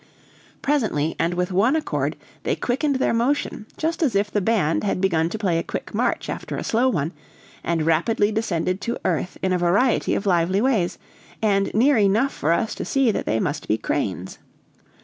"Presently, 0.63 1.15
and 1.19 1.35
with 1.35 1.51
one 1.51 1.75
accord, 1.75 2.15
they 2.41 2.55
quickened 2.55 2.95
their 2.95 3.13
motion, 3.13 3.67
just 3.77 4.01
as 4.01 4.15
if 4.15 4.31
the 4.31 4.41
band 4.41 4.83
had 4.83 4.99
begun 4.99 5.29
to 5.29 5.37
play 5.37 5.59
a 5.59 5.63
quick 5.63 5.93
march 5.93 6.27
after 6.27 6.57
a 6.57 6.63
slow 6.63 6.89
one, 6.89 7.13
and 7.63 7.85
rapidly 7.85 8.31
descended 8.31 8.81
to 8.81 8.97
earth 9.05 9.37
in 9.43 9.53
a 9.53 9.59
variety 9.59 10.15
of 10.15 10.25
lively 10.25 10.59
ways, 10.59 10.97
and 11.39 11.71
near 11.75 11.97
enough 11.99 12.33
for 12.33 12.51
us 12.51 12.73
to 12.73 12.83
see 12.83 13.11
that 13.11 13.27
they 13.27 13.39
must 13.39 13.67
be 13.67 13.77
cranes. 13.77 14.39